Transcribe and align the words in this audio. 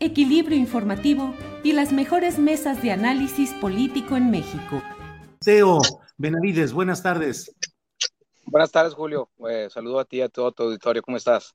equilibrio 0.00 0.56
informativo 0.56 1.34
y 1.62 1.72
las 1.72 1.92
mejores 1.92 2.38
mesas 2.38 2.82
de 2.82 2.92
análisis 2.92 3.52
político 3.54 4.16
en 4.16 4.30
México. 4.30 4.82
Teo 5.40 5.80
Benavides, 6.16 6.72
buenas 6.72 7.02
tardes. 7.02 7.54
Buenas 8.44 8.70
tardes, 8.70 8.94
Julio. 8.94 9.28
Eh, 9.48 9.68
saludo 9.70 10.00
a 10.00 10.04
ti 10.04 10.18
y 10.18 10.22
a 10.22 10.28
todo 10.28 10.52
tu 10.52 10.62
auditorio. 10.64 11.02
¿Cómo 11.02 11.16
estás? 11.16 11.54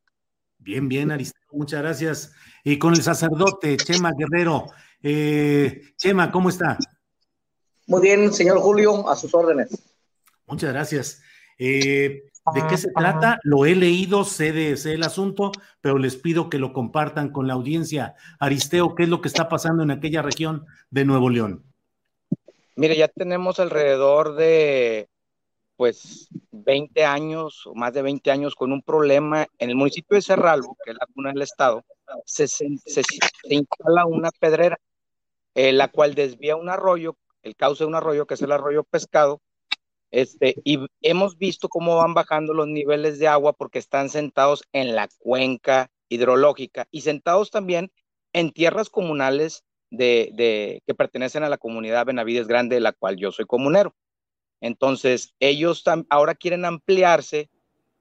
Bien, 0.57 0.87
bien, 0.87 1.09
Aristeo, 1.09 1.41
muchas 1.51 1.81
gracias. 1.81 2.33
Y 2.63 2.77
con 2.77 2.93
el 2.93 3.01
sacerdote, 3.01 3.77
Chema 3.77 4.11
Guerrero. 4.15 4.67
Eh, 5.01 5.93
Chema, 5.97 6.31
¿cómo 6.31 6.49
está? 6.49 6.77
Muy 7.87 8.01
bien, 8.01 8.31
señor 8.31 8.59
Julio, 8.59 9.09
a 9.09 9.15
sus 9.15 9.33
órdenes. 9.33 9.69
Muchas 10.45 10.71
gracias. 10.71 11.21
Eh, 11.57 12.30
¿De 12.53 12.65
qué 12.67 12.77
se 12.77 12.91
trata? 12.91 13.39
Lo 13.43 13.65
he 13.65 13.75
leído, 13.75 14.23
sé, 14.23 14.51
de, 14.51 14.75
sé 14.75 14.93
el 14.93 15.03
asunto, 15.03 15.51
pero 15.79 15.97
les 15.99 16.15
pido 16.15 16.49
que 16.49 16.57
lo 16.57 16.73
compartan 16.73 17.31
con 17.31 17.47
la 17.47 17.53
audiencia. 17.53 18.15
Aristeo, 18.39 18.95
¿qué 18.95 19.03
es 19.03 19.09
lo 19.09 19.21
que 19.21 19.27
está 19.27 19.47
pasando 19.47 19.83
en 19.83 19.91
aquella 19.91 20.23
región 20.23 20.65
de 20.89 21.05
Nuevo 21.05 21.29
León? 21.29 21.63
Mire, 22.75 22.97
ya 22.97 23.07
tenemos 23.07 23.59
alrededor 23.59 24.35
de, 24.35 25.07
pues, 25.75 26.29
20 26.51 27.05
años 27.05 27.67
o 27.67 27.75
más 27.75 27.93
de 27.93 28.01
20 28.01 28.31
años 28.31 28.55
con 28.55 28.71
un 28.71 28.81
problema 28.81 29.45
en 29.59 29.69
el 29.69 29.75
municipio 29.75 30.15
de 30.15 30.23
Cerralbo, 30.23 30.77
que 30.83 30.91
es 30.91 30.97
la 30.99 31.07
cuna 31.13 31.31
del 31.31 31.43
estado, 31.43 31.85
se, 32.25 32.47
se, 32.47 32.67
se 32.85 33.03
instala 33.49 34.05
una 34.05 34.31
pedrera, 34.31 34.79
eh, 35.53 35.71
la 35.71 35.89
cual 35.89 36.15
desvía 36.15 36.55
un 36.55 36.69
arroyo, 36.69 37.17
el 37.43 37.55
cauce 37.55 37.83
de 37.83 37.87
un 37.87 37.95
arroyo, 37.95 38.25
que 38.25 38.33
es 38.33 38.41
el 38.41 38.51
arroyo 38.51 38.83
pescado, 38.83 39.41
este, 40.11 40.55
y 40.65 40.85
hemos 41.01 41.37
visto 41.37 41.69
cómo 41.69 41.95
van 41.95 42.13
bajando 42.13 42.53
los 42.53 42.67
niveles 42.67 43.17
de 43.17 43.27
agua 43.27 43.53
porque 43.53 43.79
están 43.79 44.09
sentados 44.09 44.63
en 44.73 44.93
la 44.93 45.07
cuenca 45.19 45.89
hidrológica 46.09 46.87
y 46.91 47.01
sentados 47.01 47.49
también 47.49 47.91
en 48.33 48.51
tierras 48.51 48.89
comunales 48.89 49.63
de, 49.89 50.31
de, 50.33 50.83
que 50.85 50.93
pertenecen 50.93 51.43
a 51.43 51.49
la 51.49 51.57
comunidad 51.57 52.05
Benavides 52.05 52.47
Grande, 52.47 52.75
de 52.75 52.81
la 52.81 52.91
cual 52.91 53.15
yo 53.15 53.31
soy 53.31 53.45
comunero. 53.45 53.95
Entonces, 54.59 55.33
ellos 55.39 55.83
ahora 56.09 56.35
quieren 56.35 56.65
ampliarse 56.65 57.49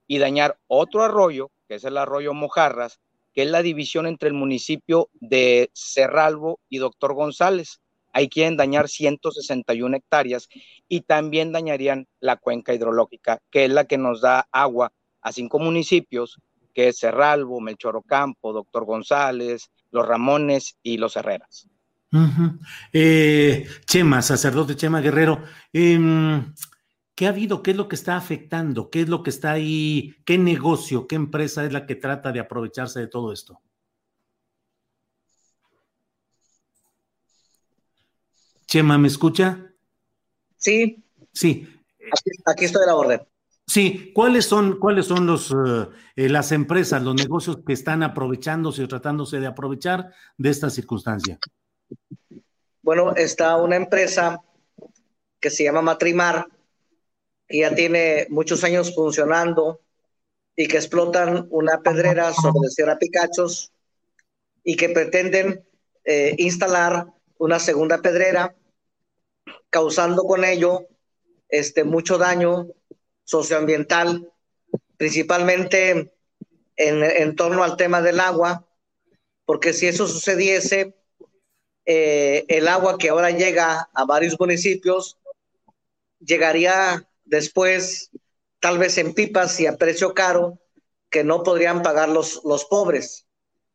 y 0.07 0.19
dañar 0.19 0.59
otro 0.67 1.03
arroyo, 1.03 1.51
que 1.69 1.77
es 1.77 1.85
el 1.85 1.97
arroyo 1.97 2.35
Mojarras, 2.35 3.01
que 3.33 3.43
es 3.43 3.51
la 3.51 3.63
división 3.63 4.07
entre 4.07 4.29
el 4.29 4.35
municipio 4.35 5.09
de 5.15 5.71
Cerralbo 5.75 6.61
y 6.69 6.79
Doctor 6.79 7.15
González 7.15 7.81
ahí 8.13 8.29
quieren 8.29 8.57
dañar 8.57 8.89
161 8.89 9.97
hectáreas 9.97 10.49
y 10.89 11.03
también 11.03 11.53
dañarían 11.53 12.07
la 12.21 12.37
cuenca 12.37 12.75
hidrológica, 12.75 13.41
que 13.51 13.65
es 13.65 13.71
la 13.71 13.85
que 13.85 13.99
nos 13.99 14.21
da 14.21 14.49
agua 14.53 14.93
a 15.23 15.33
cinco 15.33 15.59
municipios, 15.59 16.39
que 16.75 16.89
es 16.89 16.99
Cerralbo, 16.99 17.61
Melchorocampo, 17.61 18.53
Doctor 18.53 18.85
González, 18.85 19.71
Los 19.91 20.07
Ramones 20.07 20.77
y 20.83 20.97
Los 20.97 21.17
Herreras. 21.17 21.69
Eh, 22.93 23.67
Chema, 23.87 24.21
sacerdote 24.23 24.75
Chema 24.75 25.01
Guerrero, 25.01 25.43
eh, 25.73 25.99
¿qué 27.15 27.27
ha 27.27 27.29
habido? 27.29 27.63
¿Qué 27.63 27.71
es 27.71 27.77
lo 27.77 27.89
que 27.89 27.95
está 27.95 28.17
afectando? 28.17 28.91
¿Qué 28.91 29.03
es 29.03 29.09
lo 29.09 29.23
que 29.23 29.31
está 29.31 29.53
ahí? 29.53 30.17
¿Qué 30.25 30.37
negocio, 30.39 31.07
qué 31.07 31.15
empresa 31.15 31.65
es 31.65 31.73
la 31.73 31.87
que 31.87 31.95
trata 31.95 32.33
de 32.33 32.41
aprovecharse 32.41 32.99
de 32.99 33.07
todo 33.07 33.33
esto? 33.33 33.61
Chema, 38.71 38.99
¿me 38.99 39.09
escucha? 39.09 39.75
Sí. 40.57 41.03
Sí. 41.33 41.69
Aquí, 41.99 42.31
aquí 42.47 42.65
estoy 42.67 42.85
a 42.85 42.87
la 42.87 42.95
orden. 42.95 43.21
Sí, 43.67 44.13
¿cuáles 44.15 44.45
son, 44.45 44.79
cuáles 44.79 45.07
son 45.07 45.27
los, 45.27 45.51
uh, 45.51 45.91
eh, 46.15 46.29
las 46.29 46.53
empresas, 46.53 47.03
los 47.03 47.17
negocios 47.17 47.59
que 47.67 47.73
están 47.73 48.05
aprovechándose 48.05 48.85
o 48.85 48.89
tratándose 48.89 49.41
de 49.41 49.49
aprovechar 49.49 50.13
de 50.39 50.51
esta 50.51 50.71
circunstancia? 50.71 51.41
Bueno, 52.81 53.17
está 53.17 53.57
una 53.57 53.75
empresa 53.75 54.41
que 55.41 55.51
se 55.51 55.65
llama 55.65 55.83
Matrimar, 55.83 56.47
que 57.49 57.59
ya 57.59 57.75
tiene 57.75 58.29
muchos 58.31 58.63
años 58.63 58.95
funcionando 58.95 59.81
y 60.55 60.69
que 60.69 60.77
explotan 60.77 61.49
una 61.51 61.81
pedrera 61.81 62.33
sobre 62.33 62.69
Sierra 62.69 62.99
Picachos 62.99 63.73
y 64.63 64.77
que 64.77 64.91
pretenden 64.91 65.65
eh, 66.05 66.37
instalar 66.39 67.09
una 67.37 67.59
segunda 67.59 67.99
pedrera 68.01 68.55
causando 69.71 70.25
con 70.25 70.45
ello 70.45 70.87
este, 71.49 71.85
mucho 71.85 72.19
daño 72.19 72.69
socioambiental, 73.25 74.31
principalmente 74.97 76.13
en, 76.77 77.05
en, 77.05 77.37
torno 77.37 77.63
al 77.63 77.77
tema 77.77 78.03
del 78.03 78.21
agua, 78.21 78.67
porque 79.45 79.73
si 79.73 79.87
eso 79.87 80.07
sucediese, 80.07 80.95
eh, 81.87 82.45
el 82.49 82.69
agua 82.69 82.99
que 82.99 83.09
ahora 83.09 83.31
llega 83.31 83.89
a 83.95 84.05
varios 84.05 84.39
municipios 84.39 85.19
llegaría 86.21 87.09
después 87.25 88.11
tal 88.61 88.79
vez 88.79 88.99
en 88.99 89.15
pipas 89.15 89.59
y 89.61 89.67
a 89.67 89.77
precio 89.77 90.13
caro 90.15 90.61
que 91.09 91.25
no 91.25 91.43
podrían 91.43 91.83
pagar 91.83 92.09
los, 92.09 92.43
los 92.45 92.67
pobres. 92.67 93.27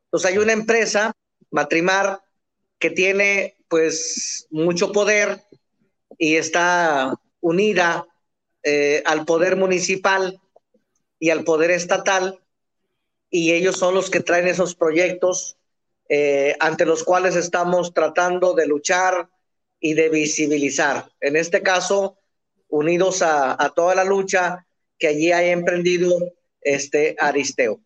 Entonces 0.06 0.32
hay 0.32 0.38
una 0.38 0.54
empresa, 0.54 1.12
Matrimar, 1.52 2.22
que 2.80 2.92
tiene 2.92 3.58
pues 3.68 4.48
mucho 4.52 4.92
poder 4.92 5.44
y 6.18 6.36
está 6.36 7.14
unida 7.42 8.06
eh, 8.64 9.04
al 9.06 9.26
poder 9.26 9.56
municipal 9.56 10.40
y 11.20 11.30
al 11.30 11.44
poder 11.44 11.72
estatal, 11.72 12.40
y 13.30 13.52
ellos 13.52 13.78
son 13.78 13.94
los 13.94 14.10
que 14.10 14.20
traen 14.20 14.48
esos 14.48 14.76
proyectos 14.76 15.58
eh, 16.10 16.56
ante 16.60 16.86
los 16.86 17.04
cuales 17.04 17.36
estamos 17.36 17.94
tratando 17.94 18.54
de 18.54 18.68
luchar 18.68 19.30
y 19.80 19.94
de 19.94 20.10
visibilizar. 20.10 21.10
En 21.20 21.36
este 21.36 21.62
caso, 21.62 22.18
unidos 22.70 23.22
a, 23.22 23.62
a 23.62 23.70
toda 23.70 23.96
la 23.96 24.04
lucha 24.04 24.66
que 24.98 25.08
allí 25.08 25.32
haya 25.32 25.52
emprendido 25.52 26.34
este 26.62 27.16
Aristeo. 27.20 27.82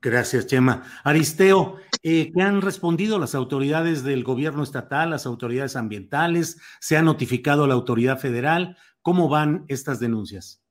Gracias, 0.00 0.46
Chema. 0.46 1.00
Aristeo, 1.02 1.78
eh, 2.06 2.30
¿qué 2.34 2.42
han 2.42 2.60
respondido 2.60 3.18
las 3.18 3.34
autoridades 3.34 4.04
del 4.04 4.24
gobierno 4.24 4.62
estatal, 4.62 5.08
las 5.08 5.24
autoridades 5.24 5.74
ambientales? 5.74 6.60
¿Se 6.78 6.98
ha 6.98 7.02
notificado 7.02 7.64
a 7.64 7.66
la 7.66 7.72
autoridad 7.72 8.18
federal? 8.18 8.76
¿Cómo 9.00 9.30
van 9.30 9.64
estas 9.68 10.00
denuncias? 10.00 10.62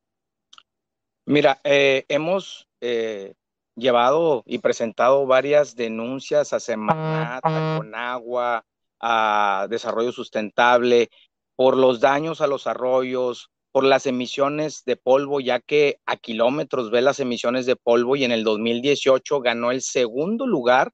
Mira, 1.26 1.60
eh, 1.64 2.06
hemos 2.08 2.70
eh, 2.82 3.34
llevado 3.76 4.44
y 4.46 4.60
presentado 4.60 5.26
varias 5.26 5.76
denuncias 5.76 6.54
a 6.54 6.60
Semanat, 6.60 7.40
a 7.44 7.78
Conagua, 7.80 8.64
a 9.00 9.66
Desarrollo 9.72 10.12
Sustentable, 10.12 11.10
por 11.56 11.78
los 11.78 12.00
daños 12.00 12.42
a 12.42 12.48
los 12.48 12.68
arroyos, 12.68 13.50
por 13.72 13.86
las 13.86 14.06
emisiones 14.06 14.84
de 14.86 14.98
polvo, 14.98 15.40
ya 15.40 15.60
que 15.60 15.98
a 16.06 16.16
kilómetros 16.16 16.92
ve 16.92 17.02
las 17.02 17.20
emisiones 17.20 17.66
de 17.66 17.76
polvo 17.76 18.16
y 18.16 18.24
en 18.24 18.32
el 18.32 18.44
2018 18.44 19.42
ganó 19.42 19.72
el 19.72 19.82
segundo 19.82 20.46
lugar 20.46 20.92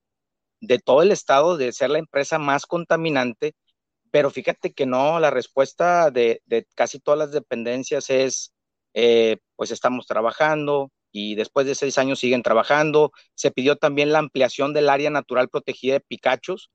de 0.61 0.79
todo 0.79 1.01
el 1.01 1.11
estado 1.11 1.57
de 1.57 1.71
ser 1.71 1.89
la 1.89 1.99
empresa 1.99 2.39
más 2.39 2.65
contaminante, 2.65 3.53
pero 4.11 4.31
fíjate 4.31 4.73
que 4.73 4.85
no, 4.85 5.19
la 5.19 5.31
respuesta 5.31 6.11
de, 6.11 6.41
casi 6.75 6.99
todas 6.99 7.19
las 7.19 7.31
dependencias 7.31 8.09
es, 8.09 8.53
eh, 8.93 9.37
pues 9.55 9.71
estamos 9.71 10.07
trabajando 10.07 10.91
y 11.11 11.35
después 11.35 11.65
de 11.65 11.75
seis 11.75 11.97
años 11.97 12.19
siguen 12.19 12.43
trabajando. 12.43 13.11
Se 13.35 13.51
pidió 13.51 13.75
también 13.75 14.11
la 14.11 14.19
ampliación 14.19 14.73
del 14.73 14.89
área 14.89 15.09
natural 15.09 15.49
protegida 15.49 15.93
de 15.93 15.99
Picachos 16.01 16.71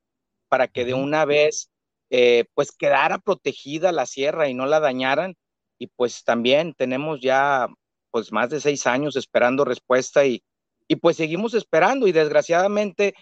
para 0.49 0.69
que 0.69 0.85
de 0.85 0.95
una 0.95 1.25
vez, 1.25 1.71
eh, 2.11 2.45
pues 2.55 2.73
quedara 2.73 3.19
protegida 3.19 3.93
la 3.93 4.07
sierra 4.07 4.49
y 4.49 4.55
no 4.55 4.67
la 4.67 4.81
dañaran 4.81 5.35
y 5.79 5.89
pues 5.89 6.25
también 6.25 6.75
tenemos 6.75 7.21
ya 7.21 7.69
pues 8.11 8.31
más 8.31 8.51
de 8.51 8.61
seis 8.61 8.87
años 8.87 9.17
esperando 9.17 9.65
respuesta 9.65 10.25
y, 10.25 10.45
y 10.87 10.97
pues 10.97 11.17
seguimos 11.17 11.55
esperando 11.55 12.07
y 12.07 12.13
desgraciadamente 12.13 13.15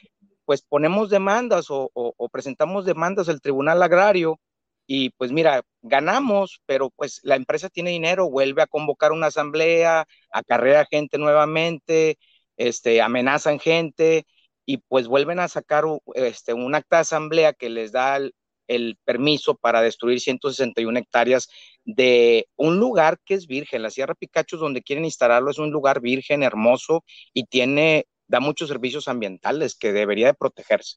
pues 0.45 0.63
ponemos 0.63 1.11
demandas 1.11 1.67
o, 1.69 1.91
presentamos 2.33 2.85
demandas 2.85 3.29
al 3.29 3.41
Tribunal 3.41 3.83
Agrario 3.83 4.41
y 4.87 5.11
pues 5.11 5.33
mira, 5.33 5.63
ganamos, 5.83 6.61
pero 6.67 6.91
pues 6.91 7.21
la 7.23 7.37
empresa 7.37 7.69
tiene 7.69 7.91
dinero, 7.91 8.31
vuelve 8.31 8.63
a 8.63 8.67
convocar 8.67 9.13
una 9.13 9.29
asamblea, 9.29 10.07
acarrea 10.33 10.87
gente 10.91 11.19
nuevamente, 11.19 12.19
este, 12.57 13.01
amenazan 13.03 13.59
gente 13.61 14.27
y 14.67 14.79
pues 14.79 15.09
vuelven 15.09 15.41
a 15.41 15.49
sacar 15.49 15.85
este, 16.15 16.53
un 16.53 16.75
acta 16.75 16.97
de 16.97 17.03
asamblea 17.03 17.53
que 17.53 17.71
les 17.71 17.93
da 17.93 18.17
el, 18.17 18.35
el 18.69 18.97
permiso 19.05 19.57
para 19.57 19.83
destruir 19.83 20.21
161 20.21 20.99
hectáreas 20.99 21.49
de 21.85 22.49
un 22.57 22.79
lugar 22.79 23.19
que 23.25 23.35
es 23.35 23.47
virgen. 23.47 23.83
La 23.83 23.91
Sierra 23.91 24.15
Picachos, 24.15 24.61
donde 24.61 24.83
quieren 24.83 25.05
instalarlo, 25.05 25.51
es 25.51 25.59
un 25.59 25.71
lugar 25.71 26.01
virgen, 26.01 26.43
hermoso 26.43 27.05
y 27.33 27.45
tiene, 27.45 28.07
da 28.33 28.41
muchos 28.41 28.71
servicios 28.71 29.09
ambientales 29.09 29.75
que 29.75 29.93
debería 29.93 30.29
de 30.29 30.35
protegerse. 30.35 30.97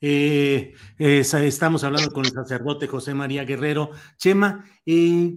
Eh, 0.00 0.72
estamos 0.98 1.82
hablando 1.82 2.12
con 2.12 2.24
el 2.24 2.30
sacerdote 2.30 2.86
José 2.86 3.12
María 3.12 3.44
Guerrero. 3.44 3.90
Chema, 4.16 4.64
eh, 4.86 5.34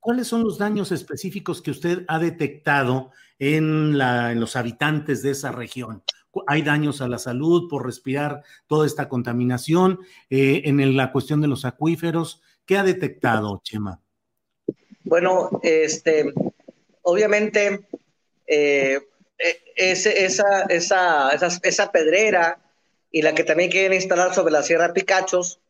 ¿cuáles 0.00 0.26
son 0.26 0.42
los 0.42 0.58
daños 0.58 0.90
específicos 0.90 1.62
que 1.62 1.70
usted 1.70 2.04
ha 2.08 2.18
detectado 2.18 3.12
en, 3.38 3.96
la, 3.96 4.32
en 4.32 4.40
los 4.40 4.56
habitantes 4.56 5.22
de 5.22 5.30
esa 5.30 5.52
región? 5.52 6.02
hay 6.46 6.62
daños 6.62 7.00
a 7.00 7.08
la 7.08 7.18
salud 7.18 7.68
por 7.68 7.84
respirar 7.84 8.44
toda 8.68 8.86
esta 8.86 9.08
contaminación, 9.08 9.98
eh, 10.28 10.62
en 10.64 10.96
la 10.96 11.10
cuestión 11.10 11.40
de 11.40 11.48
los 11.48 11.64
acuíferos. 11.64 12.40
¿Qué 12.64 12.78
ha 12.78 12.84
detectado, 12.84 13.60
Chema? 13.64 14.00
Bueno, 15.02 15.50
este, 15.64 16.32
obviamente, 17.02 17.88
eh, 18.46 19.00
e, 19.40 19.92
esa, 19.92 20.62
esa, 20.68 21.30
esa, 21.62 21.92
pedrera 21.92 22.60
y 23.10 23.22
la 23.22 23.34
que 23.34 23.44
también 23.44 23.70
quieren 23.70 23.94
instalar 23.94 24.34
sobre 24.34 24.52
la 24.52 24.62
Sierra 24.62 24.92
Picachos, 24.92 25.60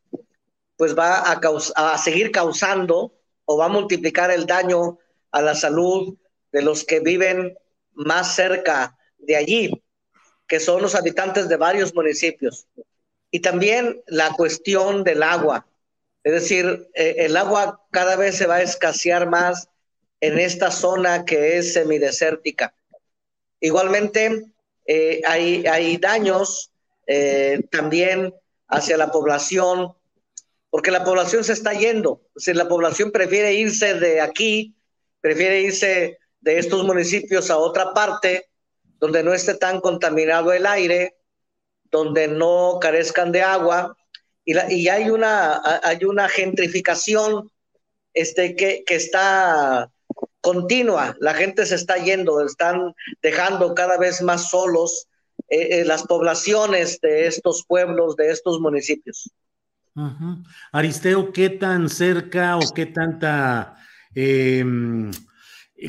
pues 0.77 0.99
va 0.99 1.19
a, 1.19 1.41
a 1.77 1.99
seguir 1.99 2.33
causando 2.33 3.15
o 3.45 3.57
va 3.57 3.67
a 3.67 3.69
multiplicar 3.69 4.31
el 4.31 4.47
daño 4.47 4.99
a 5.31 5.41
la 5.41 5.55
salud 5.55 6.17
de 6.53 6.63
los 6.63 6.85
que 6.85 7.01
viven 7.01 7.57
más 7.95 8.35
cerca 8.35 8.99
de 9.19 9.37
allí 9.37 9.83
que 10.51 10.59
son 10.59 10.83
los 10.83 10.97
habitantes 10.97 11.49
de 11.49 11.57
varios 11.57 11.95
municipios. 11.95 12.67
Y 13.31 13.39
también 13.39 14.03
la 14.09 14.33
cuestión 14.33 15.05
del 15.05 15.23
agua. 15.23 15.65
Es 16.25 16.33
decir, 16.33 16.91
eh, 16.95 17.15
el 17.19 17.37
agua 17.37 17.87
cada 17.93 18.17
vez 18.17 18.37
se 18.37 18.47
va 18.47 18.57
a 18.57 18.63
escasear 18.63 19.31
más 19.31 19.69
en 20.21 20.41
esta 20.41 20.73
zona 20.73 21.25
que 21.25 21.57
es 21.57 21.73
semidesértica. 21.73 22.75
Igualmente, 23.61 24.53
eh, 24.87 25.21
hay, 25.27 25.97
daños 25.99 26.73
eh, 27.07 27.63
también 27.71 28.35
hacia 28.69 28.97
la 28.97 29.11
población, 29.13 29.93
porque 30.71 30.91
la 30.91 31.05
población 31.05 31.45
se 31.45 31.53
está 31.53 31.73
yendo. 31.75 32.23
Si 32.37 32.55
la 32.55 32.69
población 32.69 33.11
prefiere 33.13 33.55
irse 33.55 33.95
de 33.95 34.21
aquí, 34.21 34.75
prefiere 35.21 35.61
irse 35.61 36.19
de 36.41 36.59
estos 36.59 36.85
municipios 36.85 37.51
a 37.51 37.59
otra 37.59 37.93
parte, 37.93 38.49
donde 38.99 39.23
no 39.23 39.35
esté 39.35 39.55
tan 39.55 39.81
contaminado 39.81 40.53
el 40.53 40.67
aire, 40.67 41.17
donde 41.91 42.29
no 42.29 42.79
carezcan 42.81 43.33
de 43.33 43.43
agua, 43.43 43.97
y, 44.45 44.59
y 44.75 44.89
hay, 44.89 45.11
una, 45.11 45.61
hay 45.83 46.05
una 46.05 46.29
gentrificación 46.29 47.51
este, 48.15 48.57
que, 48.57 48.85
que 48.85 48.95
está 48.95 49.91
continua, 50.41 51.17
la 51.21 51.35
gente 51.35 51.67
se 51.67 51.75
está 51.75 51.97
yendo, 51.97 52.41
están 52.41 52.95
dejando 53.23 53.75
cada 53.75 53.99
vez 53.99 54.23
más 54.23 54.51
solos 54.51 55.09
eh, 55.49 55.81
eh, 55.81 55.85
las 55.85 56.05
poblaciones 56.05 57.01
de 57.01 57.27
estos 57.27 57.65
pueblos, 57.67 58.17
de 58.17 58.31
estos 58.31 58.61
municipios. 58.61 59.31
Aristeo, 60.73 61.33
¿qué 61.33 61.51
tan 61.51 61.89
cerca 61.89 62.57
o 62.57 62.61
qué 62.75 62.87
tanta, 62.87 63.77
em, 64.15 65.11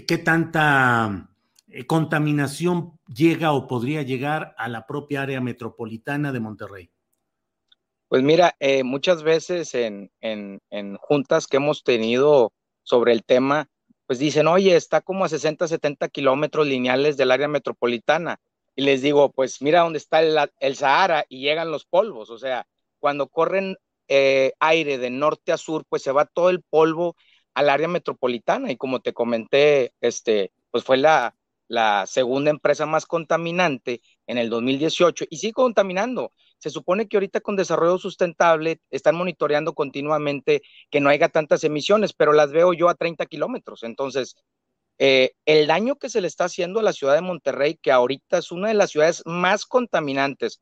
qué 0.07 0.17
tanta 0.17 1.29
eh, 1.67 1.85
contaminación 1.85 2.99
llega 3.07 3.53
o 3.53 3.67
podría 3.67 4.01
llegar 4.01 4.53
a 4.57 4.67
la 4.67 4.85
propia 4.85 5.21
área 5.21 5.39
metropolitana 5.39 6.31
de 6.31 6.39
Monterrey? 6.39 6.91
Pues 8.09 8.23
mira, 8.23 8.55
eh, 8.59 8.83
muchas 8.83 9.23
veces 9.23 9.73
en, 9.73 10.11
en, 10.19 10.97
juntas 10.97 11.47
que 11.47 11.57
hemos 11.57 11.83
tenido 11.83 12.51
sobre 12.83 13.13
el 13.13 13.23
tema, 13.23 13.69
pues 14.11 14.19
dicen, 14.19 14.45
oye, 14.47 14.75
está 14.75 14.99
como 14.99 15.23
a 15.23 15.29
60, 15.29 15.69
70 15.69 16.09
kilómetros 16.09 16.67
lineales 16.67 17.15
del 17.15 17.31
área 17.31 17.47
metropolitana. 17.47 18.41
Y 18.75 18.81
les 18.81 19.01
digo, 19.01 19.31
pues 19.31 19.61
mira 19.61 19.83
dónde 19.83 19.99
está 19.99 20.19
el, 20.19 20.75
Sahara 20.75 21.25
y 21.29 21.39
llegan 21.39 21.71
los 21.71 21.85
polvos. 21.85 22.29
O 22.29 22.37
sea, 22.37 22.67
cuando 22.99 23.29
corren 23.29 23.77
eh, 24.09 24.51
aire 24.59 24.97
de 24.97 25.09
norte 25.11 25.53
a 25.53 25.57
sur, 25.57 25.85
pues 25.87 26.03
se 26.03 26.11
va 26.11 26.25
todo 26.25 26.49
el 26.49 26.61
polvo 26.61 27.15
al 27.53 27.69
área 27.69 27.87
metropolitana. 27.87 28.69
Y 28.69 28.75
como 28.75 28.99
te 28.99 29.13
comenté, 29.13 29.93
este, 30.01 30.51
pues 30.71 30.83
fue 30.83 30.97
la, 30.97 31.37
la 31.69 32.05
segunda 32.05 32.51
empresa 32.51 32.85
más 32.85 33.05
contaminante 33.05 34.01
en 34.27 34.37
el 34.37 34.49
2018 34.49 35.23
y 35.29 35.37
sigue 35.37 35.53
contaminando. 35.53 36.33
Se 36.61 36.69
supone 36.69 37.07
que 37.07 37.17
ahorita 37.17 37.41
con 37.41 37.55
desarrollo 37.55 37.97
sustentable 37.97 38.79
están 38.91 39.15
monitoreando 39.15 39.73
continuamente 39.73 40.61
que 40.91 40.99
no 40.99 41.09
haya 41.09 41.29
tantas 41.29 41.63
emisiones, 41.63 42.13
pero 42.13 42.33
las 42.33 42.51
veo 42.51 42.73
yo 42.73 42.87
a 42.87 42.95
30 42.95 43.25
kilómetros. 43.25 43.81
Entonces, 43.81 44.35
eh, 44.99 45.31
el 45.45 45.65
daño 45.65 45.95
que 45.95 46.09
se 46.09 46.21
le 46.21 46.27
está 46.27 46.43
haciendo 46.45 46.79
a 46.79 46.83
la 46.83 46.93
ciudad 46.93 47.15
de 47.15 47.21
Monterrey, 47.21 47.79
que 47.81 47.91
ahorita 47.91 48.37
es 48.37 48.51
una 48.51 48.67
de 48.67 48.75
las 48.75 48.91
ciudades 48.91 49.23
más 49.25 49.65
contaminantes, 49.65 50.61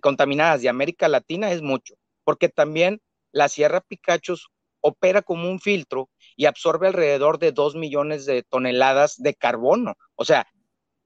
contaminadas 0.00 0.62
de 0.62 0.68
América 0.68 1.08
Latina, 1.08 1.50
es 1.50 1.62
mucho, 1.62 1.94
porque 2.22 2.48
también 2.48 3.00
la 3.32 3.48
Sierra 3.48 3.80
Picachos 3.80 4.50
opera 4.80 5.22
como 5.22 5.50
un 5.50 5.58
filtro 5.58 6.08
y 6.36 6.46
absorbe 6.46 6.86
alrededor 6.86 7.40
de 7.40 7.50
2 7.50 7.74
millones 7.74 8.24
de 8.26 8.44
toneladas 8.44 9.16
de 9.16 9.34
carbono. 9.34 9.94
O 10.14 10.24
sea, 10.24 10.46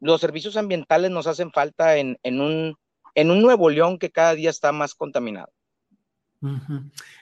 los 0.01 0.21
servicios 0.21 0.59
ambientales 0.59 1.11
nos 1.11 1.27
hacen 1.27 1.51
falta 1.51 1.97
en, 1.97 2.19
un, 2.25 2.77
en 3.15 3.31
un 3.31 3.43
Nuevo 3.43 3.71
León 3.71 3.99
que 3.99 4.11
cada 4.11 4.35
día 4.35 4.51
está 4.51 4.73
más 4.73 4.95
contaminado. 4.95 5.53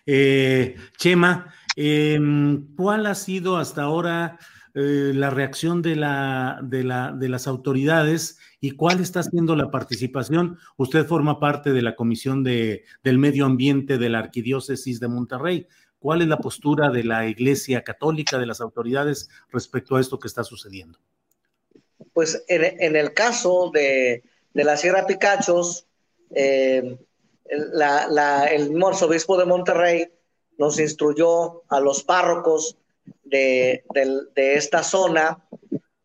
Eh, 0.06 0.76
Chema, 0.99 1.54
em, 1.76 2.75
¿cuál 2.76 3.06
ha 3.06 3.14
sido 3.14 3.56
hasta 3.56 3.82
ahora 3.82 4.38
eh, 4.75 5.12
la 5.14 5.30
reacción 5.30 5.82
de, 5.82 5.96
la, 5.96 6.58
de, 6.62 6.82
la, 6.82 7.12
de 7.12 7.28
las 7.28 7.46
autoridades 7.46 8.38
y 8.61 8.72
cuál 8.72 9.00
está 9.00 9.22
siendo 9.22 9.54
la 9.54 9.70
participación? 9.70 10.58
Usted 10.76 11.06
forma 11.06 11.38
parte 11.38 11.72
de 11.72 11.82
la 11.82 11.94
Comisión 11.94 12.42
de, 12.42 12.84
del 13.04 13.18
Medio 13.18 13.46
Ambiente 13.46 13.99
de 13.99 14.08
la 14.08 14.18
Arquidiócesis 14.18 14.99
de 14.99 15.08
Monterrey. 15.08 15.68
¿Cuál 15.99 16.22
es 16.22 16.26
la 16.26 16.38
postura 16.38 16.90
de 16.90 17.04
la 17.04 17.28
Iglesia 17.28 17.84
Católica, 17.84 18.38
de 18.38 18.46
las 18.46 18.61
autoridades 18.61 19.28
respecto 19.52 19.94
a 19.94 20.00
esto 20.00 20.18
que 20.18 20.26
está 20.26 20.42
sucediendo? 20.42 20.99
Pues 22.12 22.44
en, 22.49 22.96
el 22.96 23.14
caso 23.14 23.70
de, 23.72 24.25
la 24.54 24.76
Sierra 24.76 25.06
Picachos, 25.06 25.87
eh, 26.35 26.97
el 27.44 27.82
arzobispo 28.82 29.37
de 29.37 29.44
Monterrey 29.44 30.09
nos 30.59 30.78
instruyó 30.78 31.62
a 31.68 31.80
los 31.80 32.02
párrocos 32.02 32.76
de, 33.25 33.85
esta 34.37 34.82
zona 34.82 35.44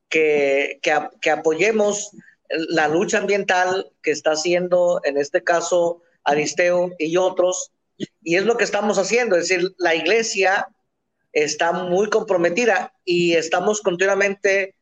que, 0.09 0.79
que, 0.81 1.29
apoyemos 1.29 2.11
la 2.49 2.87
lucha 2.87 3.19
ambiental 3.19 3.91
que 4.01 4.11
está 4.11 4.31
haciendo, 4.31 5.01
en 5.03 5.17
este 5.17 5.43
caso, 5.43 6.01
Aristeo 6.23 6.91
y 6.97 7.17
otros, 7.17 7.71
y 8.23 8.35
es 8.35 8.43
lo 8.45 8.57
que 8.57 8.63
estamos 8.63 8.97
haciendo, 8.97 9.35
es 9.35 9.47
decir, 9.47 9.73
la 9.77 9.95
iglesia 9.95 10.67
está 11.33 11.71
muy 11.71 12.09
comprometida 12.09 12.93
y 13.05 13.33
estamos 13.33 13.81
continuamente 13.81 14.76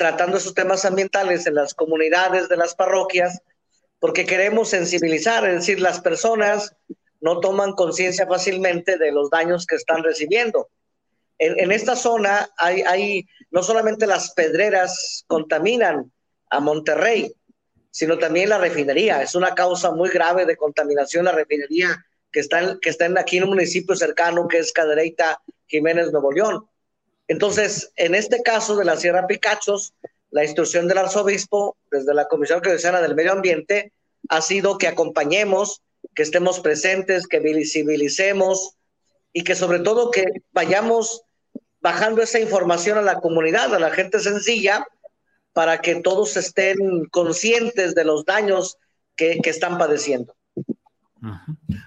tratando 0.00 0.38
esos 0.38 0.54
temas 0.54 0.86
ambientales 0.86 1.46
en 1.46 1.54
las 1.56 1.74
comunidades 1.74 2.48
de 2.48 2.56
las 2.56 2.74
parroquias 2.74 3.42
porque 3.98 4.24
queremos 4.24 4.70
sensibilizar, 4.70 5.46
es 5.46 5.56
decir, 5.56 5.78
las 5.78 6.00
personas 6.00 6.74
no 7.20 7.38
toman 7.40 7.74
conciencia 7.74 8.26
fácilmente 8.26 8.96
de 8.96 9.12
los 9.12 9.28
daños 9.28 9.66
que 9.66 9.76
están 9.76 10.02
recibiendo. 10.02 10.70
En, 11.38 11.70
esta 11.70 11.96
zona 11.96 12.48
hay, 12.56 13.26
no 13.50 13.62
solamente 13.62 14.06
las 14.06 14.32
pedreras 14.32 15.24
contaminan 15.26 16.10
a 16.48 16.60
Monterrey, 16.60 17.34
sino 17.90 18.16
también 18.16 18.48
la 18.48 18.56
refinería. 18.56 19.20
Es 19.20 19.34
una 19.34 19.54
causa 19.54 19.90
muy 19.90 20.08
grave 20.08 20.46
de 20.46 20.56
contaminación 20.56 21.26
la 21.26 21.32
refinería 21.32 22.06
que 22.32 22.40
está, 22.40 22.78
que 22.80 22.88
está 22.88 23.06
aquí 23.18 23.36
en 23.36 23.44
un 23.44 23.50
municipio 23.50 23.94
cercano 23.94 24.48
que 24.48 24.60
es 24.60 24.72
Cadereyta, 24.72 25.42
Jiménez, 25.66 26.10
Nuevo 26.10 26.32
León. 26.32 26.69
Entonces, 27.30 27.92
en 27.94 28.16
este 28.16 28.42
caso 28.42 28.74
de 28.74 28.84
la 28.84 28.96
Sierra 28.96 29.28
Picachos, 29.28 29.94
la 30.32 30.42
instrucción 30.42 30.88
del 30.88 30.98
arzobispo 30.98 31.76
desde 31.88 32.12
la 32.12 32.26
Comisión 32.26 32.60
Cristiana 32.60 33.00
del 33.00 33.14
Medio 33.14 33.30
Ambiente 33.30 33.92
ha 34.28 34.40
sido 34.40 34.78
que 34.78 34.88
acompañemos, 34.88 35.80
que 36.16 36.24
estemos 36.24 36.58
presentes, 36.58 37.28
que 37.28 37.38
visibilicemos 37.38 38.74
y 39.32 39.44
que 39.44 39.54
sobre 39.54 39.78
todo 39.78 40.10
que 40.10 40.24
vayamos 40.50 41.22
bajando 41.80 42.20
esa 42.20 42.40
información 42.40 42.98
a 42.98 43.02
la 43.02 43.20
comunidad, 43.20 43.72
a 43.76 43.78
la 43.78 43.92
gente 43.92 44.18
sencilla, 44.18 44.84
para 45.52 45.80
que 45.80 46.00
todos 46.00 46.36
estén 46.36 47.04
conscientes 47.12 47.94
de 47.94 48.04
los 48.04 48.24
daños 48.24 48.76
que, 49.14 49.38
están 49.44 49.78
padeciendo. 49.78 50.34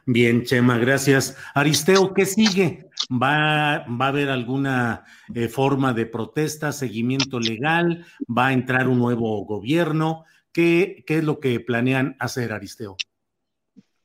Bien, 0.06 0.44
Chema, 0.44 0.78
gracias. 0.78 1.38
Aristeo, 1.54 2.14
¿qué 2.14 2.26
sigue? 2.26 2.90
¿Va, 3.12 3.86
va 3.88 4.06
a 4.06 4.10
haber 4.10 4.30
alguna 4.30 5.06
eh, 5.34 5.48
forma 5.48 5.94
de 5.94 6.06
protesta, 6.06 6.72
seguimiento 6.72 7.40
legal? 7.40 8.06
¿Va 8.26 8.48
a 8.48 8.54
entrar 8.54 8.88
un 8.88 9.00
nuevo 9.00 9.44
gobierno? 9.46 10.26
¿Qué, 10.52 11.04
¿Qué 11.08 11.18
es 11.18 11.24
lo 11.24 11.40
que 11.40 11.60
planean 11.60 12.16
hacer, 12.20 12.54
Aristeo? 12.54 12.96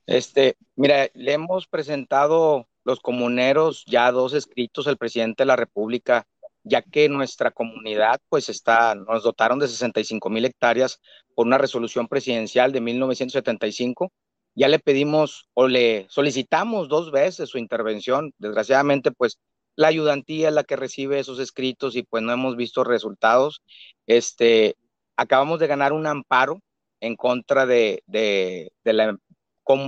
Este, 0.06 0.56
mira, 0.75 1.08
le 1.12 1.35
hemos 1.35 1.66
presentado 1.66 2.66
los 2.85 3.00
comuneros 3.00 3.85
ya 3.87 4.11
dos 4.11 4.32
escritos 4.32 4.87
al 4.87 4.97
presidente 4.97 5.42
de 5.42 5.49
la 5.49 5.56
República, 5.56 6.26
ya 6.62 6.80
que 6.80 7.11
nuestra 7.11 7.50
comunidad 7.50 8.18
pues 8.30 8.49
está, 8.49 8.94
nos 8.94 9.23
dotaron 9.23 9.58
de 9.58 9.68
65 9.68 10.30
mil 10.30 10.47
hectáreas 10.47 10.99
por 11.35 11.47
una 11.47 11.58
resolución 11.58 12.08
presidencial 12.08 12.73
de 12.73 12.80
1975. 12.80 14.11
Ya 14.58 14.66
le 14.66 14.80
pedimos 14.80 15.48
o 15.54 15.68
le 15.68 16.06
solicitamos 16.10 16.88
dos 16.88 17.12
veces 17.12 17.48
su 17.48 17.58
intervención. 17.58 18.32
Desgraciadamente 18.38 19.12
pues 19.12 19.38
la 19.76 19.86
ayudantía 19.86 20.48
es 20.48 20.54
la 20.54 20.64
que 20.64 20.74
recibe 20.74 21.20
esos 21.20 21.38
escritos 21.38 21.94
y 21.94 22.02
pues 22.02 22.24
no 22.24 22.32
hemos 22.32 22.56
visto 22.56 22.82
resultados. 22.82 23.62
Este, 24.06 24.74
acabamos 25.16 25.60
de 25.60 25.68
ganar 25.68 25.92
un 25.92 26.08
amparo 26.08 26.60
en 26.98 27.14
contra 27.14 27.66
de, 27.66 28.02
de, 28.06 28.72
la, 28.82 29.16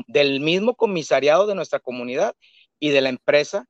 del 0.06 0.38
mismo 0.38 0.76
comisariado 0.76 1.48
de 1.48 1.56
nuestra 1.56 1.80
comunidad 1.80 2.36
y 2.78 2.90
de 2.90 3.00
la 3.00 3.08
empresa, 3.08 3.66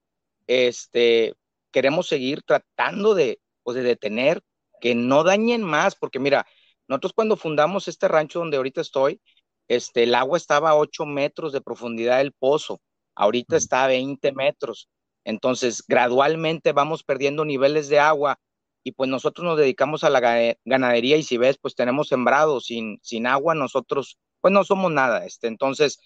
este, 0.46 1.32
queremos 1.70 2.06
seguir 2.06 2.42
tratando 2.42 3.14
de, 3.14 3.40
pues, 3.62 3.76
de 3.76 3.82
detener 3.82 4.42
que 4.82 4.94
no 4.94 5.24
dañen 5.24 5.62
más, 5.62 5.94
porque 5.96 6.18
mira, 6.18 6.46
nosotros 6.86 7.14
cuando 7.14 7.38
fundamos 7.38 7.88
este 7.88 8.08
rancho 8.08 8.40
donde 8.40 8.58
ahorita 8.58 8.82
estoy, 8.82 9.22
este, 9.70 10.02
el 10.02 10.14
agua 10.14 10.36
estaba 10.36 10.70
a 10.70 10.76
8 10.76 11.06
metros 11.06 11.52
de 11.52 11.60
profundidad 11.60 12.18
del 12.18 12.32
pozo, 12.32 12.80
ahorita 13.14 13.56
está 13.56 13.84
a 13.84 13.88
20 13.88 14.32
metros, 14.32 14.88
entonces 15.24 15.82
gradualmente 15.86 16.72
vamos 16.72 17.02
perdiendo 17.02 17.44
niveles 17.44 17.88
de 17.88 18.00
agua 18.00 18.38
y 18.82 18.92
pues 18.92 19.08
nosotros 19.08 19.44
nos 19.44 19.58
dedicamos 19.58 20.04
a 20.04 20.10
la 20.10 20.56
ganadería 20.64 21.16
y 21.16 21.22
si 21.22 21.36
ves, 21.36 21.58
pues 21.60 21.74
tenemos 21.74 22.08
sembrado 22.08 22.60
sin, 22.60 22.98
sin 23.02 23.26
agua, 23.26 23.54
nosotros 23.54 24.18
pues 24.40 24.52
no 24.52 24.64
somos 24.64 24.90
nada, 24.90 25.24
este, 25.24 25.48
entonces 25.48 26.00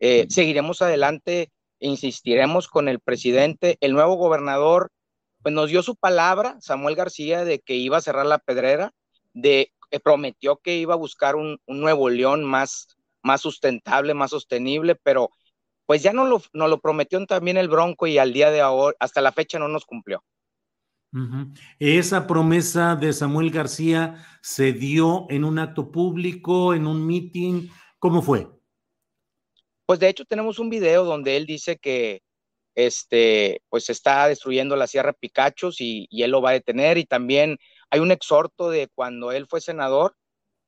eh, 0.00 0.26
seguiremos 0.28 0.82
adelante 0.82 1.50
insistiremos 1.84 2.68
con 2.68 2.88
el 2.88 3.00
presidente. 3.00 3.76
El 3.80 3.92
nuevo 3.92 4.14
gobernador, 4.14 4.90
pues 5.42 5.54
nos 5.54 5.70
dio 5.70 5.82
su 5.82 5.96
palabra, 5.96 6.56
Samuel 6.60 6.96
García, 6.96 7.44
de 7.44 7.60
que 7.60 7.74
iba 7.74 7.98
a 7.98 8.02
cerrar 8.02 8.26
la 8.26 8.38
pedrera, 8.38 8.92
de 9.32 9.72
que 9.90 10.00
prometió 10.00 10.56
que 10.56 10.76
iba 10.76 10.94
a 10.94 10.98
buscar 10.98 11.36
un, 11.36 11.60
nuevo 11.66 12.08
León 12.08 12.44
más, 12.44 12.88
más 13.24 13.40
sustentable, 13.40 14.14
más 14.14 14.30
sostenible, 14.30 14.94
pero 14.94 15.30
pues 15.86 16.02
ya 16.02 16.12
no 16.12 16.24
lo, 16.24 16.40
no 16.52 16.68
lo 16.68 16.80
prometió 16.80 17.24
también 17.26 17.56
el 17.56 17.68
Bronco 17.68 18.06
y 18.06 18.18
al 18.18 18.32
día 18.32 18.50
de 18.50 18.60
ahora, 18.60 18.96
hasta 19.00 19.20
la 19.20 19.32
fecha 19.32 19.58
no 19.58 19.68
nos 19.68 19.84
cumplió. 19.84 20.22
Esa 21.78 22.26
promesa 22.26 22.96
de 22.96 23.12
Samuel 23.12 23.50
García 23.50 24.26
se 24.42 24.72
dio 24.72 25.26
en 25.30 25.44
un 25.44 25.60
acto 25.60 25.92
público, 25.92 26.74
en 26.74 26.88
un 26.88 27.06
meeting, 27.06 27.68
¿cómo 28.00 28.20
fue? 28.20 28.48
Pues 29.86 30.00
de 30.00 30.08
hecho 30.08 30.24
tenemos 30.24 30.58
un 30.58 30.70
video 30.70 31.04
donde 31.04 31.36
él 31.36 31.46
dice 31.46 31.76
que 31.76 32.22
este, 32.74 33.62
pues 33.68 33.90
está 33.90 34.26
destruyendo 34.26 34.76
la 34.76 34.86
Sierra 34.86 35.12
Picachos 35.12 35.80
y, 35.80 36.08
él 36.10 36.30
lo 36.30 36.42
va 36.42 36.50
a 36.50 36.54
detener. 36.54 36.98
Y 36.98 37.04
también 37.04 37.58
hay 37.90 38.00
un 38.00 38.10
exhorto 38.10 38.70
de 38.70 38.88
cuando 38.94 39.32
él 39.32 39.46
fue 39.48 39.60
senador, 39.60 40.16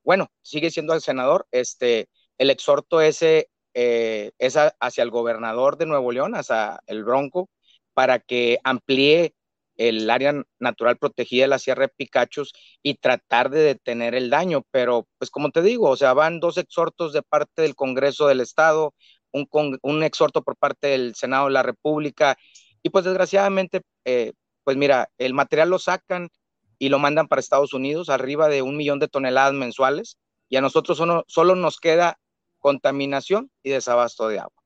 bueno, 0.05 0.31
sigue 0.43 0.71
siendo 0.71 0.95
el 0.95 1.01
senador, 1.01 1.49
este, 1.51 2.09
el 2.39 2.51
exhorto 2.51 3.01
ese 3.01 3.49
eh, 3.75 4.33
es 4.39 4.57
hacia 4.57 5.03
el 5.03 5.11
gobernador 5.11 5.77
de 5.77 5.87
Nuevo 5.87 6.13
León, 6.13 6.35
hacia 6.35 6.81
el 6.87 7.05
Bronco, 7.05 7.49
para 7.95 8.19
que 8.19 8.59
amplíe 8.65 9.35
el 9.77 10.09
área 10.09 10.43
natural 10.59 10.97
protegida 10.97 11.43
de 11.43 11.49
la 11.49 11.59
Sierra 11.59 11.83
de 11.83 11.93
Picachos 11.95 12.55
y 12.83 12.95
tratar 12.95 13.51
de 13.51 13.61
detener 13.61 14.15
el 14.15 14.31
daño. 14.31 14.63
Pero, 14.71 15.07
pues 15.19 15.31
como 15.31 15.51
te 15.51 15.63
digo, 15.63 15.91
o 15.91 15.97
sea, 15.97 16.15
van 16.15 16.41
dos 16.41 16.57
exhortos 16.57 17.13
de 17.13 17.23
parte 17.23 17.63
del 17.63 17.75
Congreso 17.75 18.27
del 18.27 18.41
Estado, 18.41 18.95
un, 19.33 19.47
un 19.83 20.03
exhorto 20.03 20.43
por 20.43 20.57
parte 20.57 20.89
del 20.89 21.15
Senado 21.15 21.47
de 21.47 21.53
la 21.53 21.63
República, 21.63 22.37
y 22.83 22.91
pues 22.91 23.05
desgraciadamente, 23.05 23.83
eh, 24.05 24.33
pues 24.65 24.77
mira, 24.77 25.11
el 25.19 25.35
material 25.35 25.69
lo 25.71 25.79
sacan 25.79 26.31
y 26.79 26.89
lo 26.89 26.99
mandan 26.99 27.29
para 27.29 27.41
Estados 27.41 27.75
Unidos, 27.75 28.09
arriba 28.09 28.49
de 28.49 28.63
un 28.63 28.77
millón 28.77 28.99
de 28.99 29.09
toneladas 29.09 29.53
mensuales, 29.53 30.19
y 30.49 30.57
a 30.57 30.61
nosotros 30.61 30.97
solo, 30.97 31.25
solo 31.27 31.55
nos 31.57 31.79
queda 31.81 32.19
contaminación 32.59 33.51
y 33.63 33.71
desabasto 33.71 34.29
de 34.29 34.39
agua. 34.39 34.63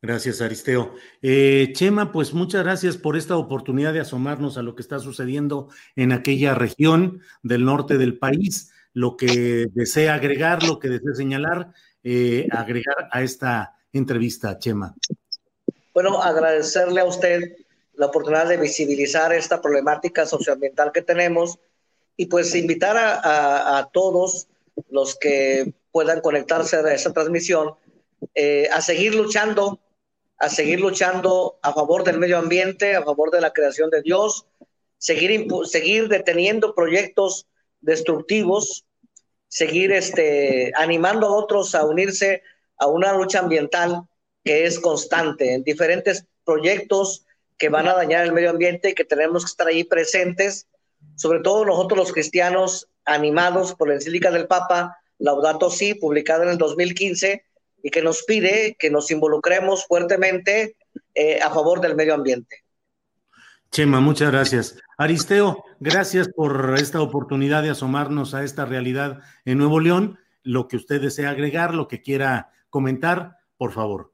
Gracias, 0.00 0.40
Aristeo. 0.40 0.94
Eh, 1.22 1.72
Chema, 1.72 2.12
pues 2.12 2.32
muchas 2.32 2.62
gracias 2.62 2.96
por 2.96 3.16
esta 3.16 3.36
oportunidad 3.36 3.92
de 3.92 4.00
asomarnos 4.00 4.56
a 4.56 4.62
lo 4.62 4.76
que 4.76 4.82
está 4.82 5.00
sucediendo 5.00 5.68
en 5.96 6.12
aquella 6.12 6.54
región 6.54 7.20
del 7.42 7.64
norte 7.64 7.98
del 7.98 8.16
país. 8.16 8.70
Lo 8.92 9.16
que 9.16 9.66
desea 9.72 10.14
agregar, 10.14 10.62
lo 10.62 10.78
que 10.78 10.88
desea 10.88 11.14
señalar, 11.14 11.72
eh, 12.04 12.46
agregar 12.52 13.08
a 13.10 13.22
esta 13.22 13.74
entrevista, 13.92 14.58
Chema. 14.58 14.94
Bueno, 15.92 16.22
agradecerle 16.22 17.00
a 17.00 17.04
usted 17.04 17.56
la 17.94 18.06
oportunidad 18.06 18.48
de 18.48 18.56
visibilizar 18.56 19.32
esta 19.32 19.60
problemática 19.60 20.24
socioambiental 20.26 20.92
que 20.92 21.02
tenemos 21.02 21.58
y 22.16 22.26
pues 22.26 22.54
invitar 22.54 22.96
a, 22.96 23.88
todos 23.92 24.48
los 24.90 25.16
que 25.16 25.74
puedan 25.90 26.20
conectarse 26.20 26.76
a 26.76 26.94
esta 26.94 27.12
transmisión 27.12 27.74
eh, 28.34 28.68
a 28.72 28.80
seguir 28.80 29.14
luchando 29.14 29.80
a 30.38 30.48
seguir 30.48 30.80
luchando 30.80 31.58
a 31.62 31.72
favor 31.72 32.04
del 32.04 32.18
medio 32.18 32.38
ambiente, 32.38 32.94
a 32.94 33.02
favor 33.02 33.30
de 33.30 33.40
la 33.40 33.52
creación 33.52 33.90
de 33.90 34.02
Dios, 34.02 34.46
seguir, 34.96 35.46
seguir 35.64 36.08
deteniendo 36.08 36.74
proyectos 36.74 37.46
destructivos, 37.80 38.86
seguir 39.48 39.92
este, 39.92 40.72
animando 40.76 41.26
a 41.26 41.34
otros 41.34 41.74
a 41.74 41.84
unirse 41.84 42.42
a 42.76 42.86
una 42.86 43.12
lucha 43.12 43.40
ambiental 43.40 44.04
que 44.44 44.64
es 44.64 44.78
constante 44.78 45.54
en 45.54 45.64
diferentes 45.64 46.24
proyectos 46.44 47.26
que 47.56 47.68
van 47.68 47.88
a 47.88 47.94
dañar 47.94 48.24
el 48.24 48.32
medio 48.32 48.50
ambiente 48.50 48.90
y 48.90 48.94
que 48.94 49.04
tenemos 49.04 49.44
que 49.44 49.50
estar 49.50 49.66
ahí 49.66 49.82
presentes, 49.82 50.68
sobre 51.16 51.40
todo 51.40 51.64
nosotros 51.64 51.98
los 51.98 52.12
cristianos 52.12 52.88
animados 53.04 53.74
por 53.74 53.88
la 53.88 53.94
encíclica 53.94 54.30
del 54.30 54.46
Papa 54.46 54.96
Laudato 55.18 55.70
Si, 55.70 55.94
publicada 55.94 56.44
en 56.44 56.50
el 56.50 56.58
2015, 56.58 57.44
y 57.82 57.90
que 57.90 58.02
nos 58.02 58.22
pide 58.24 58.76
que 58.78 58.90
nos 58.90 59.10
involucremos 59.10 59.86
fuertemente 59.86 60.76
eh, 61.14 61.40
a 61.40 61.50
favor 61.50 61.80
del 61.80 61.94
medio 61.94 62.14
ambiente. 62.14 62.64
Chema, 63.70 64.00
muchas 64.00 64.32
gracias. 64.32 64.80
Aristeo, 64.96 65.62
gracias 65.78 66.28
por 66.34 66.74
esta 66.78 67.00
oportunidad 67.00 67.62
de 67.62 67.70
asomarnos 67.70 68.34
a 68.34 68.42
esta 68.42 68.64
realidad 68.64 69.20
en 69.44 69.58
Nuevo 69.58 69.80
León. 69.80 70.18
Lo 70.42 70.68
que 70.68 70.76
usted 70.76 71.00
desea 71.00 71.30
agregar, 71.30 71.74
lo 71.74 71.86
que 71.86 72.00
quiera 72.00 72.50
comentar, 72.70 73.36
por 73.58 73.72
favor. 73.72 74.12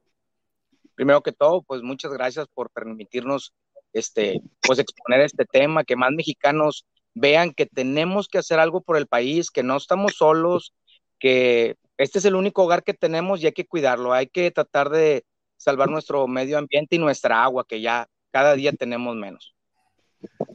Primero 0.95 1.21
que 1.21 1.31
todo, 1.31 1.61
pues 1.61 1.81
muchas 1.81 2.11
gracias 2.11 2.47
por 2.53 2.69
permitirnos 2.69 3.53
este, 3.93 4.41
pues 4.61 4.79
exponer 4.79 5.21
este 5.21 5.45
tema, 5.45 5.85
que 5.85 5.95
más 5.95 6.11
mexicanos 6.11 6.85
vean 7.13 7.53
que 7.53 7.65
tenemos 7.65 8.27
que 8.27 8.37
hacer 8.37 8.59
algo 8.59 8.81
por 8.81 8.97
el 8.97 9.07
país, 9.07 9.49
que 9.49 9.63
no 9.63 9.77
estamos 9.77 10.15
solos, 10.17 10.73
que 11.19 11.77
este 11.97 12.19
es 12.19 12.25
el 12.25 12.35
único 12.35 12.63
hogar 12.63 12.83
que 12.83 12.93
tenemos 12.93 13.41
y 13.41 13.47
hay 13.47 13.53
que 13.53 13.67
cuidarlo, 13.67 14.13
hay 14.13 14.27
que 14.27 14.51
tratar 14.51 14.89
de 14.89 15.25
salvar 15.57 15.89
nuestro 15.89 16.27
medio 16.27 16.57
ambiente 16.57 16.95
y 16.95 16.99
nuestra 16.99 17.43
agua, 17.43 17.65
que 17.67 17.81
ya 17.81 18.07
cada 18.31 18.55
día 18.55 18.73
tenemos 18.73 19.15
menos. 19.15 19.55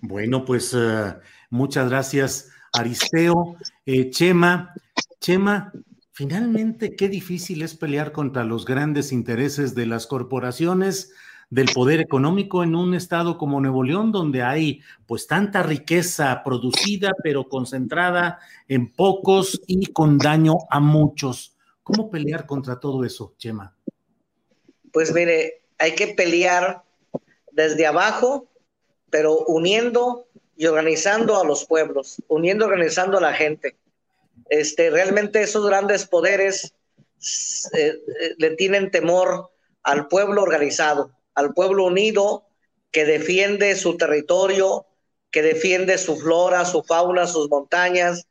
Bueno, 0.03 0.45
pues 0.45 0.75
eh, 0.77 1.15
muchas 1.49 1.89
gracias, 1.89 2.51
Aristeo. 2.73 3.57
Eh, 3.87 4.11
Chema, 4.11 4.75
Chema, 5.21 5.73
finalmente 6.13 6.97
qué 6.97 7.09
difícil 7.09 7.63
es 7.63 7.75
pelear 7.77 8.13
contra 8.13 8.45
los 8.45 8.65
grandes 8.65 9.13
intereses 9.13 9.75
de 9.75 9.87
las 9.87 10.07
corporaciones 10.07 11.15
del 11.51 11.69
poder 11.75 12.01
económico 12.01 12.63
en 12.63 12.77
un 12.77 12.95
estado 12.95 13.37
como 13.37 13.61
Nuevo 13.61 13.83
León, 13.83 14.13
donde 14.13 14.43
hay 14.43 14.81
pues 15.07 15.27
tanta 15.27 15.63
riqueza 15.63 16.43
producida, 16.45 17.13
pero 17.23 17.49
concentrada 17.49 18.39
en 18.69 18.93
pocos 18.93 19.61
y 19.67 19.87
con 19.87 20.17
daño 20.17 20.55
a 20.71 20.79
muchos. 20.79 21.57
¿Cómo 21.83 22.09
pelear 22.09 22.47
contra 22.47 22.79
todo 22.79 23.05
eso, 23.05 23.35
Chema? 23.37 23.77
Pues 24.93 25.13
mire, 25.13 25.63
hay 25.79 25.95
que 25.97 26.09
pelear 26.09 26.85
desde 27.51 27.87
abajo, 27.87 28.49
pero 29.11 29.39
uniendo 29.47 30.29
y 30.57 30.67
organizando 30.67 31.41
a 31.41 31.45
los 31.45 31.65
pueblos, 31.65 32.23
uniendo 32.29 32.65
y 32.65 32.69
organizando 32.69 33.19
a 33.19 33.23
la 33.23 33.33
gente. 33.33 33.77
Este, 34.49 34.91
realmente 34.91 35.43
esos 35.43 35.67
grandes 35.67 36.07
poderes 36.07 36.75
eh, 37.73 37.95
eh, 37.97 38.35
le 38.39 38.51
tienen 38.57 38.91
temor 38.91 39.51
al 39.83 40.09
pueblo 40.09 40.43
organizado, 40.43 41.13
al 41.41 41.55
pueblo 41.55 41.85
unido 41.87 42.45
que 42.93 43.05
defiende 43.05 43.75
su 43.77 43.97
territorio, 43.97 44.87
que 45.31 45.43
defiende 45.43 45.99
su 45.99 46.17
flora, 46.17 46.65
su 46.65 46.83
fauna, 46.83 47.27
sus 47.27 47.49
montañas. 47.49 48.27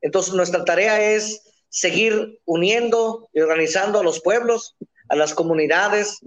Entonces 0.00 0.34
nuestra 0.34 0.64
tarea 0.64 1.12
es 1.12 1.42
seguir 1.68 2.40
uniendo 2.44 3.28
y 3.32 3.40
organizando 3.40 4.00
a 4.00 4.02
los 4.02 4.20
pueblos, 4.20 4.76
a 5.08 5.16
las 5.16 5.34
comunidades, 5.34 6.18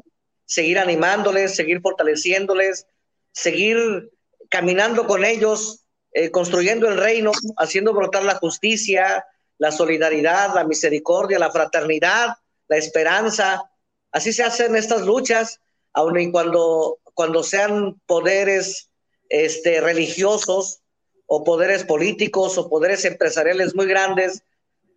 seguir 0.45 0.79
animándoles, 0.79 1.55
seguir 1.55 1.81
fortaleciéndoles, 1.81 2.87
seguir 3.31 4.11
caminando 4.49 5.07
con 5.07 5.25
ellos, 5.25 5.85
eh, 6.13 6.29
construyendo 6.29 6.87
el 6.87 6.97
reino, 6.97 7.31
haciendo 7.57 7.93
brotar 7.93 8.23
la 8.23 8.35
justicia, 8.35 9.25
la 9.57 9.71
solidaridad, 9.71 10.53
la 10.53 10.65
misericordia, 10.65 11.39
la 11.39 11.51
fraternidad, 11.51 12.35
la 12.67 12.77
esperanza. 12.77 13.63
Así 14.11 14.33
se 14.33 14.43
hacen 14.43 14.75
estas 14.75 15.03
luchas, 15.03 15.61
aun 15.93 16.19
y 16.19 16.31
cuando, 16.31 16.99
cuando 17.13 17.43
sean 17.43 17.99
poderes 18.05 18.89
este, 19.29 19.81
religiosos 19.81 20.81
o 21.25 21.43
poderes 21.43 21.83
políticos 21.83 22.57
o 22.57 22.69
poderes 22.69 23.05
empresariales 23.05 23.75
muy 23.75 23.85
grandes, 23.85 24.43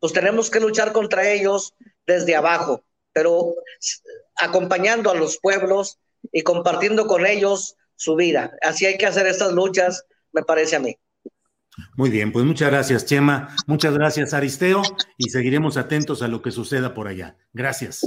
pues 0.01 0.13
tenemos 0.13 0.51
que 0.51 0.61
luchar 0.61 0.93
contra 0.93 1.31
ellos 1.31 1.75
desde 2.07 2.35
abajo, 2.35 2.83
pero 3.13 3.55
acompañando 4.37 5.11
a 5.11 5.15
los 5.15 5.39
pueblos 5.39 5.99
y 6.33 6.43
compartiendo 6.43 7.07
con 7.07 7.27
ellos 7.27 7.77
su 7.97 8.17
vida. 8.17 8.57
Así 8.63 8.87
hay 8.87 8.99
que 8.99 9.07
hacer 9.07 9.27
estas 9.27 9.53
luchas, 9.53 10.05
me 10.33 10.43
parece 10.43 10.77
a 10.77 10.81
mí. 10.81 10.99
Muy 11.97 12.11
bien, 12.11 12.33
pues 12.33 12.45
muchas 12.45 12.71
gracias, 12.71 13.07
Chema. 13.07 13.55
Muchas 13.67 13.95
gracias, 13.95 14.35
Aristeo, 14.35 14.83
y 15.17 15.31
seguiremos 15.31 15.77
atentos 15.77 16.23
a 16.23 16.29
lo 16.29 16.43
que 16.43 16.51
suceda 16.51 16.95
por 16.95 17.09
allá. 17.09 17.37
Gracias. 17.53 18.07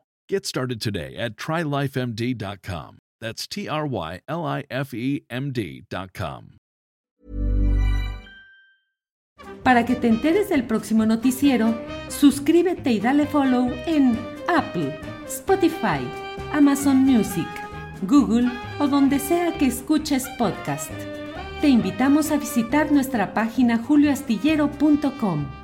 Get 0.31 0.45
started 0.45 0.79
today 0.79 1.17
at 1.17 1.35
trylifemd.com. 1.35 2.99
That's 3.19 3.45
T 3.47 3.67
R 3.67 3.85
Y 3.85 4.21
L 4.29 4.45
I 4.45 4.63
F 4.71 4.93
E 4.93 5.25
M 5.29 5.51
D.com. 5.51 6.57
Para 9.61 9.85
que 9.85 9.95
te 9.95 10.07
enteres 10.07 10.47
del 10.47 10.63
próximo 10.63 11.05
noticiero, 11.05 11.77
suscríbete 12.07 12.93
y 12.93 13.01
dale 13.01 13.25
follow 13.25 13.73
en 13.85 14.17
Apple, 14.47 14.97
Spotify, 15.27 15.99
Amazon 16.53 16.99
Music, 16.99 17.49
Google 18.03 18.49
o 18.79 18.87
donde 18.87 19.19
sea 19.19 19.57
que 19.57 19.65
escuches 19.65 20.29
podcast. 20.37 20.93
Te 21.59 21.67
invitamos 21.67 22.31
a 22.31 22.37
visitar 22.37 22.89
nuestra 22.93 23.33
página 23.33 23.79
julioastillero.com. 23.79 25.60